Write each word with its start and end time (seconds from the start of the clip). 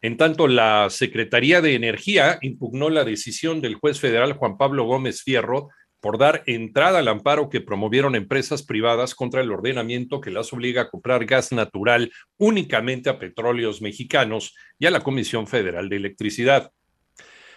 En 0.00 0.16
tanto, 0.16 0.48
la 0.48 0.88
Secretaría 0.90 1.60
de 1.60 1.76
Energía 1.76 2.38
impugnó 2.42 2.90
la 2.90 3.04
decisión 3.04 3.60
del 3.60 3.76
juez 3.76 4.00
federal 4.00 4.32
Juan 4.32 4.58
Pablo 4.58 4.82
Gómez 4.82 5.22
Fierro 5.22 5.68
por 6.00 6.18
dar 6.18 6.42
entrada 6.46 6.98
al 6.98 7.06
amparo 7.06 7.48
que 7.48 7.60
promovieron 7.60 8.16
empresas 8.16 8.64
privadas 8.64 9.14
contra 9.14 9.40
el 9.40 9.52
ordenamiento 9.52 10.20
que 10.20 10.32
las 10.32 10.52
obliga 10.52 10.82
a 10.82 10.90
comprar 10.90 11.26
gas 11.26 11.52
natural 11.52 12.10
únicamente 12.36 13.08
a 13.08 13.20
petróleos 13.20 13.80
mexicanos 13.80 14.52
y 14.80 14.86
a 14.86 14.90
la 14.90 15.04
Comisión 15.04 15.46
Federal 15.46 15.88
de 15.88 15.94
Electricidad. 15.94 16.72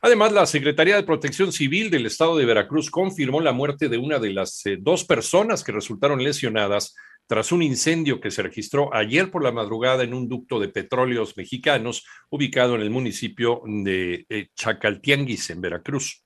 Además, 0.00 0.32
la 0.32 0.46
Secretaría 0.46 0.94
de 0.94 1.02
Protección 1.02 1.50
Civil 1.50 1.90
del 1.90 2.06
Estado 2.06 2.36
de 2.36 2.44
Veracruz 2.44 2.88
confirmó 2.88 3.40
la 3.40 3.50
muerte 3.50 3.88
de 3.88 3.98
una 3.98 4.20
de 4.20 4.32
las 4.32 4.64
eh, 4.66 4.78
dos 4.80 5.04
personas 5.04 5.64
que 5.64 5.72
resultaron 5.72 6.22
lesionadas 6.22 6.94
tras 7.28 7.52
un 7.52 7.62
incendio 7.62 8.20
que 8.20 8.32
se 8.32 8.42
registró 8.42 8.92
ayer 8.94 9.30
por 9.30 9.44
la 9.44 9.52
madrugada 9.52 10.02
en 10.02 10.14
un 10.14 10.28
ducto 10.28 10.58
de 10.58 10.68
petróleos 10.68 11.36
mexicanos 11.36 12.04
ubicado 12.30 12.74
en 12.74 12.80
el 12.80 12.90
municipio 12.90 13.60
de 13.66 14.24
eh, 14.30 14.48
Chacaltianguis, 14.56 15.50
en 15.50 15.60
Veracruz. 15.60 16.24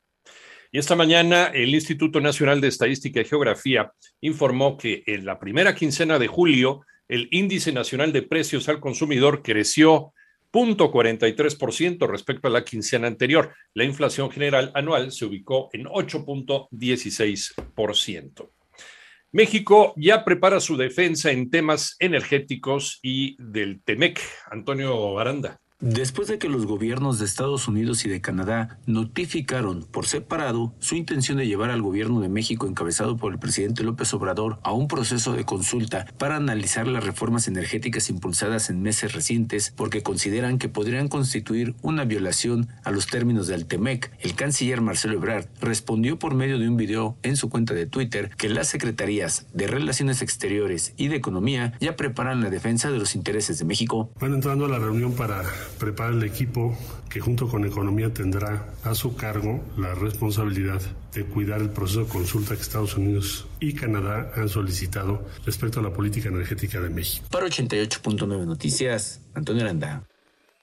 Y 0.71 0.79
esta 0.79 0.95
mañana 0.95 1.51
el 1.53 1.75
Instituto 1.75 2.21
Nacional 2.21 2.61
de 2.61 2.69
Estadística 2.69 3.21
y 3.21 3.25
Geografía 3.25 3.91
informó 4.21 4.79
que 4.79 5.03
en 5.07 5.25
la 5.27 5.41
primera 5.41 5.75
quincena 5.75 6.21
de 6.21 6.29
julio 6.29 6.83
el 7.09 7.27
índice 7.33 7.73
nacional 7.73 8.13
de 8.13 8.23
precios 8.23 8.69
al 8.69 8.79
consumidor 8.79 9.43
creció 9.43 10.13
0.43% 10.53 12.09
respecto 12.09 12.47
a 12.47 12.53
la 12.53 12.65
quincena 12.65 13.09
anterior. 13.09 13.53
La 13.75 13.83
inflación 13.85 14.31
general 14.31 14.71
anual 14.75 15.11
se 15.11 15.25
ubicó 15.25 15.69
en 15.73 15.87
8.16%. 15.87 18.52
México 19.33 19.95
ya 19.97 20.25
prepara 20.27 20.61
su 20.61 20.77
defensa 20.77 21.31
en 21.31 21.49
temas 21.49 21.97
energéticos 21.99 22.99
y 23.03 23.35
del 23.43 23.83
TEMEC. 23.83 24.21
Antonio 24.51 25.19
Aranda. 25.19 25.62
Después 25.83 26.29
de 26.29 26.39
que 26.39 26.49
los 26.49 26.65
gobiernos 26.65 27.19
de 27.19 27.25
Estados 27.25 27.67
Unidos 27.67 28.05
y 28.05 28.09
de 28.09 28.21
Canadá 28.21 28.79
notificaron 28.87 29.83
por 29.83 30.07
separado 30.07 30.73
su 30.79 30.95
intención 30.95 31.39
de 31.39 31.49
llevar 31.49 31.71
al 31.71 31.83
gobierno 31.83 32.21
de 32.21 32.29
México 32.29 32.69
encabezado 32.69 33.17
por 33.17 33.33
el 33.33 33.41
presidente 33.41 33.83
López 33.83 34.15
Obrador 34.15 34.61
a 34.63 34.71
un 34.71 34.87
proceso 34.87 35.33
de 35.33 35.45
consulta 35.45 36.07
para 36.19 36.37
analizar 36.37 36.87
las 36.87 37.03
reformas 37.03 37.49
energéticas 37.49 38.11
impulsadas 38.11 38.71
en 38.71 38.81
meses 38.81 39.13
recientes 39.13 39.75
porque 39.77 40.05
consideran 40.05 40.59
que 40.59 40.69
podrían 40.69 41.09
constituir 41.09 41.75
una 41.83 42.05
violación 42.05 42.69
a 42.85 42.93
los 42.93 43.09
términos 43.09 43.49
del 43.49 43.67
TEMEC, 43.67 44.13
el 44.21 44.37
canciller 44.37 44.83
Marcelo 44.83 45.15
Ebrard 45.15 45.49
respondió 45.61 46.17
por 46.17 46.37
medio 46.37 46.61
de 46.61 46.69
un 46.69 46.77
video 46.77 47.17
en 47.25 47.37
su 47.37 47.51
cuenta 47.51 47.75
de 47.75 47.87
Twitter 47.87 48.31
que 48.39 48.49
las 48.49 48.69
secretarías 48.69 49.47
de 49.53 49.67
Relaciones 49.67 50.23
Exteriores 50.23 50.95
y 50.97 51.09
de 51.09 51.17
Economía 51.17 51.73
ya 51.81 51.97
preparan 51.97 52.41
la 52.41 52.51
defensa 52.51 52.89
de 52.89 53.01
los 53.01 53.17
intereses 53.17 53.59
de 53.59 53.65
México. 53.65 54.13
Van 54.21 54.33
entrando 54.33 54.67
a 54.67 54.69
la 54.69 54.79
reunión 54.79 55.15
para 55.15 55.43
prepara 55.79 56.15
el 56.15 56.23
equipo 56.23 56.77
que 57.09 57.21
junto 57.21 57.49
con 57.49 57.65
Economía 57.65 58.13
tendrá 58.13 58.67
a 58.85 58.95
su 58.95 59.17
cargo 59.17 59.63
la 59.77 59.95
responsabilidad 59.95 60.81
de 61.15 61.25
cuidar 61.25 61.61
el 61.61 61.71
proceso 61.71 62.05
de 62.05 62.07
consulta 62.07 62.55
que 62.55 62.63
Estados 62.63 62.97
Unidos 62.97 63.47
y 63.61 63.75
Canadá 63.75 64.33
han 64.35 64.49
solicitado 64.49 65.27
respecto 65.45 65.81
a 65.81 65.83
la 65.83 65.93
política 65.93 66.29
energética 66.29 66.81
de 66.81 66.91
México. 66.91 67.27
Para 67.31 67.47
88.9 67.47 68.47
Noticias, 68.47 69.21
Antonio 69.35 69.65
Aranda. 69.65 70.05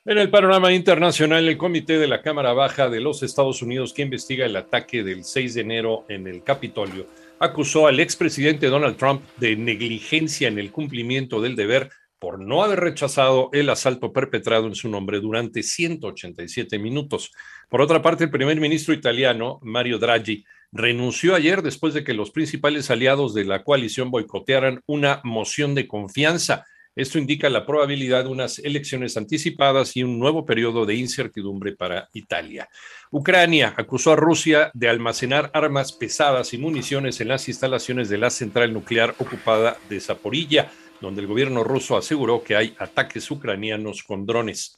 En 0.05 0.17
el 0.17 0.29
panorama 0.29 0.71
internacional, 0.71 1.47
el 1.47 1.57
Comité 1.57 1.99
de 1.99 2.07
la 2.07 2.21
Cámara 2.21 2.53
Baja 2.53 2.89
de 2.89 2.99
los 2.99 3.21
Estados 3.21 3.61
Unidos, 3.61 3.93
que 3.93 4.01
investiga 4.01 4.45
el 4.45 4.55
ataque 4.55 5.03
del 5.03 5.23
6 5.23 5.53
de 5.53 5.61
enero 5.61 6.05
en 6.09 6.25
el 6.25 6.41
Capitolio, 6.41 7.05
acusó 7.39 7.85
al 7.85 7.99
expresidente 7.99 8.67
Donald 8.67 8.97
Trump 8.97 9.21
de 9.37 9.55
negligencia 9.55 10.47
en 10.47 10.57
el 10.57 10.71
cumplimiento 10.71 11.41
del 11.41 11.55
deber 11.55 11.91
por 12.19 12.39
no 12.39 12.63
haber 12.63 12.81
rechazado 12.81 13.49
el 13.53 13.69
asalto 13.69 14.11
perpetrado 14.11 14.67
en 14.67 14.75
su 14.75 14.89
nombre 14.89 15.21
durante 15.21 15.63
187 15.63 16.77
minutos. 16.77 17.31
Por 17.69 17.81
otra 17.81 18.01
parte, 18.01 18.25
el 18.25 18.29
primer 18.29 18.59
ministro 18.59 18.93
italiano, 18.93 19.59
Mario 19.63 19.97
Draghi, 19.99 20.45
renunció 20.71 21.33
ayer 21.33 21.61
después 21.61 21.93
de 21.93 22.03
que 22.03 22.13
los 22.13 22.31
principales 22.31 22.91
aliados 22.91 23.33
de 23.33 23.45
la 23.45 23.63
coalición 23.63 24.11
boicotearan 24.11 24.81
una 24.85 25.21
moción 25.23 25.73
de 25.75 25.87
confianza. 25.87 26.65
Esto 26.95 27.17
indica 27.17 27.49
la 27.49 27.65
probabilidad 27.65 28.25
de 28.25 28.29
unas 28.29 28.59
elecciones 28.59 29.15
anticipadas 29.15 29.95
y 29.95 30.03
un 30.03 30.19
nuevo 30.19 30.45
periodo 30.45 30.85
de 30.85 30.95
incertidumbre 30.95 31.75
para 31.75 32.09
Italia. 32.13 32.67
Ucrania 33.11 33.73
acusó 33.77 34.13
a 34.13 34.15
Rusia 34.15 34.71
de 34.73 34.89
almacenar 34.89 35.51
armas 35.53 35.93
pesadas 35.93 36.53
y 36.53 36.57
municiones 36.57 37.21
en 37.21 37.29
las 37.29 37.47
instalaciones 37.47 38.09
de 38.09 38.17
la 38.17 38.29
central 38.29 38.73
nuclear 38.73 39.15
ocupada 39.19 39.77
de 39.89 39.99
Zaporilla 39.99 40.71
donde 41.01 41.21
el 41.21 41.27
gobierno 41.27 41.63
ruso 41.63 41.97
aseguró 41.97 42.43
que 42.43 42.55
hay 42.55 42.75
ataques 42.77 43.29
ucranianos 43.31 44.03
con 44.03 44.25
drones. 44.25 44.77